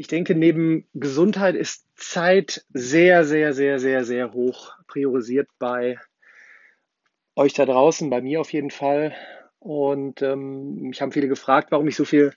Ich 0.00 0.06
denke, 0.06 0.36
neben 0.36 0.86
Gesundheit 0.94 1.56
ist 1.56 1.84
Zeit 1.96 2.64
sehr, 2.72 3.24
sehr, 3.24 3.52
sehr, 3.52 3.80
sehr, 3.80 4.04
sehr 4.04 4.32
hoch 4.32 4.72
priorisiert 4.86 5.48
bei 5.58 5.98
euch 7.34 7.52
da 7.52 7.66
draußen, 7.66 8.08
bei 8.08 8.22
mir 8.22 8.40
auf 8.40 8.52
jeden 8.52 8.70
Fall. 8.70 9.12
Und 9.58 10.22
ähm, 10.22 10.82
mich 10.82 11.02
haben 11.02 11.10
viele 11.10 11.26
gefragt, 11.26 11.72
warum 11.72 11.88
ich 11.88 11.96
so 11.96 12.04
viel 12.04 12.32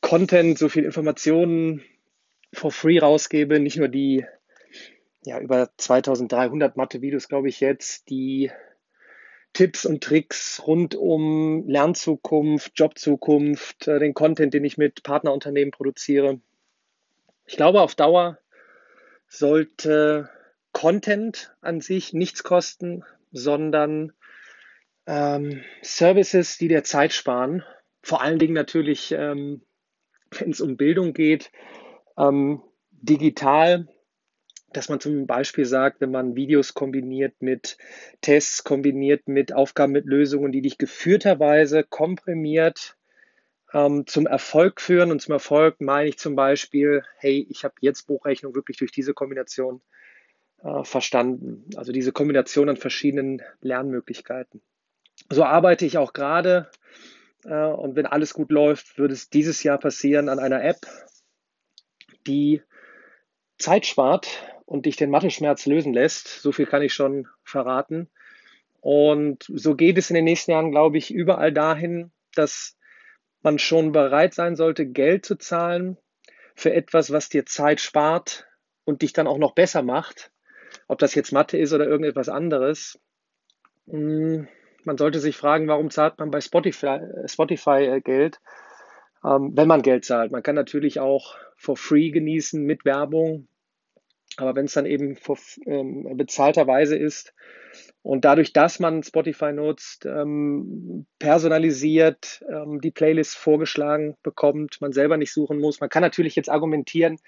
Content, 0.00 0.56
so 0.56 0.70
viel 0.70 0.84
Informationen 0.84 1.84
for 2.54 2.72
free 2.72 2.98
rausgebe. 2.98 3.60
Nicht 3.60 3.76
nur 3.76 3.88
die 3.88 4.24
ja, 5.24 5.40
über 5.40 5.68
2300 5.76 6.78
Mathe-Videos, 6.78 7.28
glaube 7.28 7.50
ich, 7.50 7.60
jetzt, 7.60 8.08
die 8.08 8.50
Tipps 9.52 9.84
und 9.84 10.02
Tricks 10.02 10.62
rund 10.66 10.94
um 10.94 11.68
Lernzukunft, 11.68 12.72
Jobzukunft, 12.76 13.88
äh, 13.88 13.98
den 13.98 14.14
Content, 14.14 14.54
den 14.54 14.64
ich 14.64 14.78
mit 14.78 15.02
Partnerunternehmen 15.02 15.70
produziere. 15.70 16.40
Ich 17.48 17.56
glaube, 17.56 17.80
auf 17.80 17.94
Dauer 17.94 18.38
sollte 19.26 20.28
Content 20.72 21.56
an 21.62 21.80
sich 21.80 22.12
nichts 22.12 22.42
kosten, 22.42 23.04
sondern 23.32 24.12
ähm, 25.06 25.64
Services, 25.80 26.58
die 26.58 26.68
der 26.68 26.84
Zeit 26.84 27.14
sparen. 27.14 27.64
Vor 28.02 28.20
allen 28.20 28.38
Dingen 28.38 28.52
natürlich, 28.52 29.12
ähm, 29.12 29.62
wenn 30.38 30.50
es 30.50 30.60
um 30.60 30.76
Bildung 30.76 31.14
geht, 31.14 31.50
ähm, 32.18 32.62
digital, 32.90 33.88
dass 34.74 34.90
man 34.90 35.00
zum 35.00 35.26
Beispiel 35.26 35.64
sagt, 35.64 36.02
wenn 36.02 36.10
man 36.10 36.36
Videos 36.36 36.74
kombiniert 36.74 37.40
mit 37.40 37.78
Tests, 38.20 38.62
kombiniert 38.62 39.26
mit 39.26 39.54
Aufgaben, 39.54 39.92
mit 39.92 40.04
Lösungen, 40.04 40.52
die 40.52 40.60
dich 40.60 40.76
geführterweise 40.76 41.82
komprimiert 41.82 42.97
ähm, 43.72 44.06
zum 44.06 44.26
Erfolg 44.26 44.80
führen. 44.80 45.10
Und 45.10 45.20
zum 45.20 45.32
Erfolg 45.32 45.80
meine 45.80 46.08
ich 46.08 46.18
zum 46.18 46.36
Beispiel, 46.36 47.02
hey, 47.16 47.46
ich 47.50 47.64
habe 47.64 47.74
jetzt 47.80 48.06
Buchrechnung 48.06 48.54
wirklich 48.54 48.76
durch 48.78 48.92
diese 48.92 49.14
Kombination 49.14 49.80
äh, 50.62 50.84
verstanden. 50.84 51.64
Also 51.76 51.92
diese 51.92 52.12
Kombination 52.12 52.68
an 52.68 52.76
verschiedenen 52.76 53.42
Lernmöglichkeiten. 53.60 54.62
So 55.30 55.44
arbeite 55.44 55.84
ich 55.84 55.98
auch 55.98 56.12
gerade. 56.12 56.70
Äh, 57.44 57.66
und 57.66 57.96
wenn 57.96 58.06
alles 58.06 58.34
gut 58.34 58.50
läuft, 58.50 58.98
wird 58.98 59.12
es 59.12 59.30
dieses 59.30 59.62
Jahr 59.62 59.78
passieren 59.78 60.28
an 60.28 60.38
einer 60.38 60.64
App, 60.64 60.86
die 62.26 62.62
Zeit 63.58 63.86
spart 63.86 64.28
und 64.66 64.86
dich 64.86 64.96
den 64.96 65.10
Mathe-Schmerz 65.10 65.66
lösen 65.66 65.92
lässt. 65.92 66.28
So 66.28 66.52
viel 66.52 66.66
kann 66.66 66.82
ich 66.82 66.94
schon 66.94 67.26
verraten. 67.42 68.08
Und 68.80 69.44
so 69.48 69.74
geht 69.74 69.98
es 69.98 70.10
in 70.10 70.14
den 70.14 70.24
nächsten 70.24 70.52
Jahren, 70.52 70.70
glaube 70.70 70.98
ich, 70.98 71.12
überall 71.12 71.52
dahin, 71.52 72.12
dass 72.34 72.77
man 73.48 73.58
schon 73.58 73.92
bereit 73.92 74.34
sein 74.34 74.56
sollte, 74.56 74.84
Geld 74.84 75.24
zu 75.24 75.36
zahlen 75.36 75.96
für 76.54 76.74
etwas, 76.74 77.10
was 77.12 77.30
dir 77.30 77.46
Zeit 77.46 77.80
spart 77.80 78.46
und 78.84 79.00
dich 79.00 79.14
dann 79.14 79.26
auch 79.26 79.38
noch 79.38 79.54
besser 79.54 79.80
macht. 79.80 80.30
Ob 80.86 80.98
das 80.98 81.14
jetzt 81.14 81.32
Mathe 81.32 81.56
ist 81.56 81.72
oder 81.72 81.86
irgendetwas 81.86 82.28
anderes. 82.28 83.00
Hm, 83.88 84.48
man 84.84 84.98
sollte 84.98 85.18
sich 85.18 85.34
fragen, 85.34 85.66
warum 85.66 85.90
zahlt 85.90 86.18
man 86.18 86.30
bei 86.30 86.42
Spotify, 86.42 87.00
Spotify 87.24 87.86
äh, 87.86 88.00
Geld, 88.02 88.38
ähm, 89.24 89.52
wenn 89.54 89.66
man 89.66 89.80
Geld 89.80 90.04
zahlt. 90.04 90.30
Man 90.30 90.42
kann 90.42 90.54
natürlich 90.54 91.00
auch 91.00 91.38
for 91.56 91.78
free 91.78 92.10
genießen 92.10 92.62
mit 92.62 92.84
Werbung. 92.84 93.48
Aber 94.38 94.54
wenn 94.54 94.66
es 94.66 94.72
dann 94.72 94.86
eben 94.86 95.16
for, 95.16 95.36
ähm, 95.66 96.16
bezahlterweise 96.16 96.96
ist, 96.96 97.34
und 98.02 98.24
dadurch, 98.24 98.52
dass 98.52 98.78
man 98.78 99.02
Spotify 99.02 99.52
nutzt, 99.52 100.06
ähm, 100.06 101.06
personalisiert 101.18 102.42
ähm, 102.48 102.80
die 102.80 102.92
Playlist 102.92 103.36
vorgeschlagen 103.36 104.16
bekommt, 104.22 104.80
man 104.80 104.92
selber 104.92 105.16
nicht 105.16 105.32
suchen 105.32 105.58
muss. 105.58 105.80
Man 105.80 105.90
kann 105.90 106.02
natürlich 106.02 106.36
jetzt 106.36 106.48
argumentieren, 106.48 107.18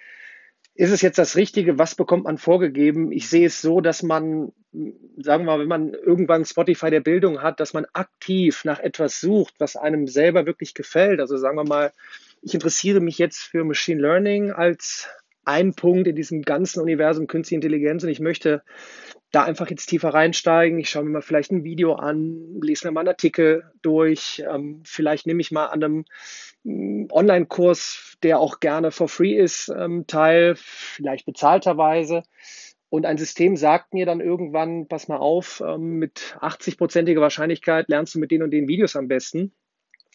ist 0.75 0.93
es 0.93 1.03
jetzt 1.03 1.19
das 1.19 1.37
Richtige? 1.37 1.79
Was 1.79 1.97
bekommt 1.97 2.25
man 2.25 2.39
vorgegeben? 2.39 3.13
Ich 3.13 3.29
sehe 3.29 3.47
es 3.47 3.61
so, 3.61 3.81
dass 3.81 4.03
man, 4.03 4.53
sagen 4.73 5.45
wir 5.45 5.57
mal, 5.57 5.59
wenn 5.59 5.69
man 5.69 5.93
irgendwann 5.93 6.45
Spotify 6.45 6.91
der 6.91 7.01
Bildung 7.01 7.43
hat, 7.43 7.61
dass 7.61 7.75
man 7.75 7.87
aktiv 7.93 8.65
nach 8.65 8.79
etwas 8.79 9.21
sucht, 9.21 9.55
was 9.59 9.77
einem 9.77 10.07
selber 10.07 10.47
wirklich 10.47 10.73
gefällt. 10.73 11.21
Also 11.21 11.37
sagen 11.37 11.57
wir 11.57 11.65
mal, 11.65 11.93
ich 12.41 12.55
interessiere 12.55 13.01
mich 13.01 13.19
jetzt 13.19 13.41
für 13.41 13.65
Machine 13.65 14.01
Learning 14.01 14.53
als 14.53 15.09
ein 15.45 15.75
Punkt 15.75 16.07
in 16.07 16.17
diesem 16.17 16.43
ganzen 16.43 16.81
Universum 16.81 17.27
Künstliche 17.27 17.57
Intelligenz 17.57 18.03
und 18.05 18.11
ich 18.11 18.21
möchte 18.21 18.63
da 19.33 19.45
einfach 19.45 19.71
jetzt 19.71 19.87
tiefer 19.87 20.11
reinsteigen. 20.11 20.79
Ich 20.79 20.91
schaue 20.91 21.05
mir 21.05 21.11
mal 21.11 21.23
vielleicht 21.23 21.53
ein 21.53 21.65
Video 21.65 21.95
an, 21.95 22.61
lese 22.61 22.87
mir 22.87 22.93
mal 22.93 23.01
einen 23.01 23.09
Artikel 23.09 23.65
durch. 23.83 24.43
Ähm, 24.49 24.83
vielleicht 24.85 25.27
nehme 25.27 25.41
ich 25.41 25.53
mal 25.53 25.67
an 25.67 25.85
einem 25.85 26.05
mm, 26.65 27.07
Online-Kurs, 27.13 28.17
der 28.23 28.41
auch 28.41 28.61
gerne 28.61 28.91
for 28.91 29.09
free 29.09 29.37
ist, 29.37 29.69
ähm, 29.69 30.07
teil, 30.07 30.55
vielleicht 30.57 31.27
bezahlterweise. 31.27 32.23
Und 32.89 33.07
ein 33.07 33.19
System 33.19 33.57
sagt 33.57 33.95
mir 33.95 34.05
dann 34.05 34.21
irgendwann, 34.21 34.89
pass 34.89 35.07
mal 35.07 35.19
auf, 35.19 35.63
ähm, 35.65 35.99
mit 35.99 36.37
80-prozentiger 36.41 37.21
Wahrscheinlichkeit 37.21 37.89
lernst 37.89 38.17
du 38.17 38.19
mit 38.19 38.33
den 38.33 38.43
und 38.43 38.51
den 38.51 38.67
Videos 38.67 38.97
am 38.97 39.07
besten. 39.07 39.53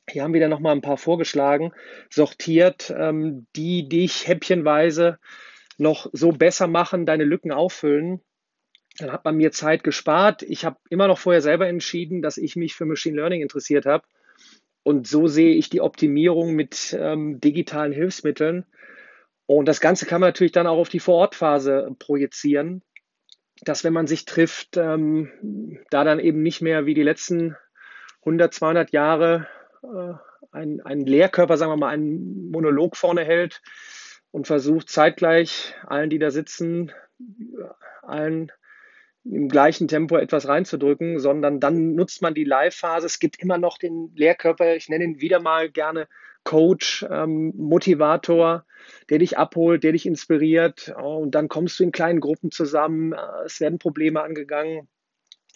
Hier 0.10 0.24
haben 0.24 0.34
wir 0.34 0.42
dann 0.42 0.50
nochmal 0.50 0.76
ein 0.76 0.82
paar 0.82 0.98
vorgeschlagen, 0.98 1.74
sortiert, 2.10 2.94
ähm, 2.96 3.48
die 3.56 3.90
dich 3.90 4.28
häppchenweise 4.28 5.20
noch 5.78 6.10
so 6.14 6.32
besser 6.32 6.68
machen, 6.68 7.06
deine 7.06 7.24
Lücken 7.24 7.52
auffüllen 7.52 8.22
dann 8.98 9.12
hat 9.12 9.26
man 9.26 9.36
mir 9.36 9.52
Zeit 9.52 9.84
gespart. 9.84 10.42
Ich 10.44 10.64
habe 10.64 10.78
immer 10.90 11.08
noch 11.08 11.20
vorher 11.20 11.42
selber 11.42 11.68
entschieden, 11.68 12.22
dass 12.22 12.38
ich 12.38 12.56
mich 12.56 12.76
für 12.76 12.86
Machine 12.86 13.18
Learning 13.18 13.42
interessiert 13.42 13.86
habe. 13.86 14.06
Und 14.84 15.08
so 15.08 15.28
sehe 15.28 15.56
ich 15.56 15.70
die 15.70 15.82
Optimierung 15.82 16.54
mit 16.54 16.96
ähm, 16.98 17.40
digitalen 17.42 17.92
Hilfsmitteln. 17.92 18.66
Und 19.48 19.68
das 19.68 19.82
Ganze 19.82 20.06
kann 20.06 20.22
man 20.22 20.30
natürlich 20.30 20.54
dann 20.54 20.68
auch 20.68 20.78
auf 20.78 20.90
die 20.90 21.00
Vorortphase 21.00 21.96
projizieren, 22.00 22.84
dass 23.62 23.84
wenn 23.84 23.94
man 23.94 24.08
sich 24.08 24.26
trifft, 24.26 24.78
ähm, 24.78 25.32
da 25.90 26.04
dann 26.04 26.20
eben 26.20 26.42
nicht 26.42 26.62
mehr 26.62 26.86
wie 26.86 26.94
die 26.94 27.04
letzten 27.04 27.56
100, 28.22 28.54
200 28.54 28.92
Jahre 28.92 29.48
äh, 29.94 30.14
ein, 30.52 30.82
ein 30.82 31.06
Lehrkörper, 31.06 31.58
sagen 31.58 31.72
wir 31.72 31.78
mal, 31.78 31.90
einen 31.90 32.52
Monolog 32.52 32.96
vorne 32.98 33.24
hält 33.24 33.62
und 34.32 34.48
versucht 34.48 34.90
zeitgleich 34.90 35.74
allen, 35.86 36.10
die 36.10 36.20
da 36.20 36.32
sitzen, 36.32 36.92
allen 38.02 38.52
im 39.24 39.50
gleichen 39.50 39.88
Tempo 39.88 40.18
etwas 40.18 40.48
reinzudrücken, 40.48 41.20
sondern 41.20 41.60
dann 41.60 41.96
nutzt 41.96 42.22
man 42.22 42.36
die 42.36 42.44
Live-Phase. 42.44 43.08
Es 43.08 43.20
gibt 43.20 43.42
immer 43.42 43.58
noch 43.58 43.78
den 43.78 44.12
Lehrkörper, 44.16 44.76
ich 44.76 44.88
nenne 44.88 45.04
ihn 45.04 45.20
wieder 45.20 45.40
mal 45.40 45.70
gerne 45.70 46.08
Coach, 46.44 47.04
ähm, 47.10 47.54
Motivator, 47.58 48.66
der 49.10 49.18
dich 49.18 49.38
abholt, 49.38 49.84
der 49.84 49.94
dich 49.94 50.06
inspiriert. 50.06 50.94
Und 51.02 51.34
dann 51.34 51.48
kommst 51.48 51.80
du 51.80 51.84
in 51.84 51.92
kleinen 51.92 52.20
Gruppen 52.20 52.52
zusammen, 52.52 53.16
es 53.46 53.60
werden 53.60 53.80
Probleme 53.80 54.22
angegangen 54.22 54.88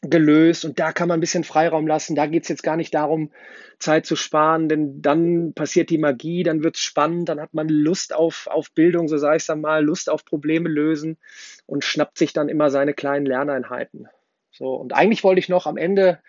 gelöst 0.01 0.65
und 0.65 0.79
da 0.79 0.91
kann 0.91 1.07
man 1.07 1.17
ein 1.17 1.21
bisschen 1.21 1.43
Freiraum 1.43 1.87
lassen. 1.87 2.15
Da 2.15 2.25
geht 2.25 2.43
es 2.43 2.49
jetzt 2.49 2.63
gar 2.63 2.77
nicht 2.77 2.93
darum, 2.93 3.31
Zeit 3.79 4.05
zu 4.05 4.15
sparen, 4.15 4.69
denn 4.69 5.01
dann 5.01 5.53
passiert 5.53 5.89
die 5.89 5.97
Magie, 5.97 6.43
dann 6.43 6.63
wird 6.63 6.75
es 6.75 6.81
spannend, 6.81 7.29
dann 7.29 7.39
hat 7.39 7.53
man 7.53 7.67
Lust 7.69 8.13
auf, 8.13 8.47
auf 8.47 8.71
Bildung, 8.71 9.07
so 9.07 9.17
sage 9.17 9.37
ich 9.37 9.43
es 9.43 9.47
dann 9.47 9.61
mal, 9.61 9.83
Lust 9.83 10.09
auf 10.09 10.25
Probleme 10.25 10.69
lösen 10.69 11.17
und 11.65 11.83
schnappt 11.83 12.17
sich 12.17 12.33
dann 12.33 12.49
immer 12.49 12.69
seine 12.69 12.93
kleinen 12.93 13.25
Lerneinheiten. 13.25 14.07
So, 14.51 14.73
und 14.75 14.93
eigentlich 14.93 15.23
wollte 15.23 15.39
ich 15.39 15.49
noch 15.49 15.67
am 15.67 15.77
Ende 15.77 16.19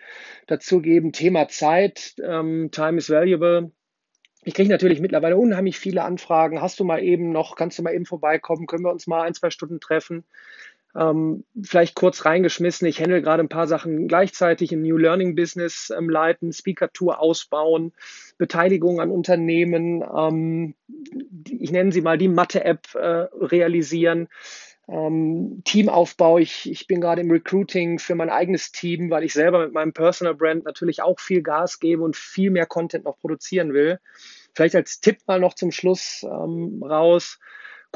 dazu 0.47 0.81
geben, 0.81 1.11
Thema 1.11 1.47
Zeit, 1.47 2.15
ähm, 2.23 2.69
Time 2.71 2.97
is 2.97 3.09
valuable. 3.09 3.71
Ich 4.43 4.53
kriege 4.53 4.69
natürlich 4.69 4.99
mittlerweile 5.01 5.37
unheimlich 5.37 5.77
viele 5.77 6.03
Anfragen. 6.03 6.61
Hast 6.61 6.79
du 6.79 6.83
mal 6.83 7.03
eben 7.03 7.31
noch, 7.31 7.55
kannst 7.55 7.77
du 7.77 7.83
mal 7.83 7.93
eben 7.93 8.05
vorbeikommen? 8.05 8.65
Können 8.65 8.83
wir 8.83 8.91
uns 8.91 9.05
mal 9.05 9.21
ein, 9.21 9.33
zwei 9.33 9.51
Stunden 9.51 9.79
treffen? 9.79 10.25
Ähm, 10.95 11.45
vielleicht 11.61 11.95
kurz 11.95 12.25
reingeschmissen, 12.25 12.87
ich 12.87 13.01
handle 13.01 13.21
gerade 13.21 13.41
ein 13.41 13.49
paar 13.49 13.67
Sachen 13.67 14.07
gleichzeitig 14.07 14.73
im 14.73 14.81
New 14.81 14.97
Learning 14.97 15.35
Business 15.35 15.91
ähm, 15.97 16.09
leiten, 16.09 16.51
Speaker 16.51 16.91
Tour 16.91 17.19
ausbauen, 17.19 17.93
Beteiligung 18.37 18.99
an 18.99 19.09
Unternehmen, 19.09 20.03
ähm, 20.03 20.75
ich 21.47 21.71
nenne 21.71 21.91
sie 21.91 22.01
mal 22.01 22.17
die 22.17 22.27
Mathe-App 22.27 22.93
äh, 22.95 23.27
realisieren, 23.39 24.27
ähm, 24.87 25.61
Teamaufbau. 25.63 26.37
Ich, 26.37 26.69
ich 26.69 26.87
bin 26.87 26.99
gerade 26.99 27.21
im 27.21 27.31
Recruiting 27.31 27.99
für 27.99 28.15
mein 28.15 28.29
eigenes 28.29 28.71
Team, 28.71 29.09
weil 29.09 29.23
ich 29.23 29.33
selber 29.33 29.59
mit 29.59 29.73
meinem 29.73 29.93
Personal 29.93 30.35
Brand 30.35 30.65
natürlich 30.65 31.01
auch 31.01 31.19
viel 31.19 31.41
Gas 31.41 31.79
gebe 31.79 32.03
und 32.03 32.17
viel 32.17 32.51
mehr 32.51 32.65
Content 32.65 33.05
noch 33.05 33.17
produzieren 33.17 33.73
will. 33.73 33.99
Vielleicht 34.53 34.75
als 34.75 34.99
Tipp 34.99 35.19
mal 35.27 35.39
noch 35.39 35.53
zum 35.53 35.71
Schluss 35.71 36.23
ähm, 36.23 36.83
raus 36.83 37.39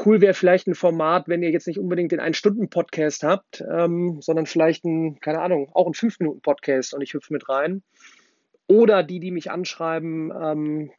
Cool 0.03 0.19
wäre 0.19 0.33
vielleicht 0.33 0.67
ein 0.67 0.75
Format, 0.75 1.27
wenn 1.27 1.41
ihr 1.41 1.51
jetzt 1.51 1.67
nicht 1.67 1.79
unbedingt 1.79 2.11
den 2.11 2.19
Ein-Stunden-Podcast 2.19 3.23
habt, 3.23 3.63
ähm, 3.69 4.19
sondern 4.21 4.45
vielleicht 4.45 4.83
ein, 4.83 5.19
keine 5.21 5.39
Ahnung, 5.39 5.69
auch 5.73 5.87
ein 5.87 5.93
Fünf-Minuten-Podcast 5.93 6.93
und 6.93 7.01
ich 7.01 7.13
hüpfe 7.13 7.31
mit 7.31 7.47
rein. 7.47 7.81
Oder 8.67 9.03
die, 9.03 9.19
die 9.19 9.31
mich 9.31 9.51
anschreiben, 9.51 10.31
ähm, 10.31 10.91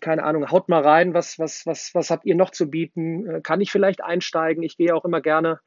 keine 0.00 0.24
Ahnung, 0.24 0.50
haut 0.50 0.68
mal 0.68 0.82
rein, 0.82 1.14
was, 1.14 1.38
was, 1.38 1.66
was, 1.66 1.94
was 1.94 2.10
habt 2.10 2.26
ihr 2.26 2.34
noch 2.34 2.50
zu 2.50 2.70
bieten? 2.70 3.26
Äh, 3.26 3.40
kann 3.40 3.60
ich 3.60 3.72
vielleicht 3.72 4.02
einsteigen? 4.02 4.62
Ich 4.62 4.76
gehe 4.76 4.94
auch 4.94 5.04
immer 5.04 5.20
gerne 5.20 5.60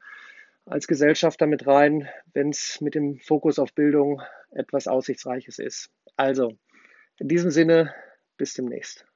als 0.64 0.86
Gesellschafter 0.86 1.46
mit 1.46 1.66
rein, 1.66 2.08
wenn 2.34 2.50
es 2.50 2.80
mit 2.80 2.94
dem 2.94 3.18
Fokus 3.18 3.58
auf 3.58 3.74
Bildung 3.74 4.22
etwas 4.50 4.86
Aussichtsreiches 4.86 5.58
ist. 5.58 5.90
Also, 6.16 6.56
in 7.18 7.28
diesem 7.28 7.50
Sinne, 7.50 7.94
bis 8.36 8.54
demnächst. 8.54 9.07